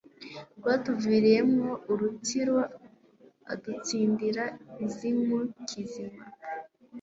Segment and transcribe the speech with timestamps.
[0.57, 4.43] Rwatuviriye mwo urutsiroAdutsindira
[4.83, 5.37] inzimu*,
[5.69, 6.23] Kizima.